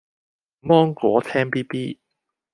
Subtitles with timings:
[0.03, 0.05] 個芒
[0.95, 1.97] 果青咇咇